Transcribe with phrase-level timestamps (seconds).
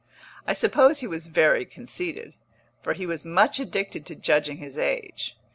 [0.47, 2.33] I suppose he was very conceited,
[2.81, 5.37] for he was much addicted to judging his age.